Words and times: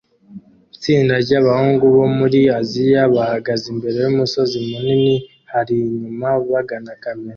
Itsinda 0.75 1.13
ryabahungu 1.23 1.85
bo 1.95 2.05
muri 2.17 2.39
Aziya 2.59 3.01
bahagaze 3.15 3.65
imbere 3.73 3.97
yumusozi 4.03 4.55
munini 4.69 5.15
hari 5.51 5.73
inyuma 5.85 6.29
bagana 6.51 6.91
kamera 7.03 7.29